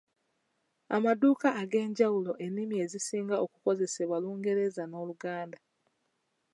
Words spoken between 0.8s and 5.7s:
Amaduuka ag’enjawulo ennimi ezisinga okukozesebwako Lungereza n’Oluganda.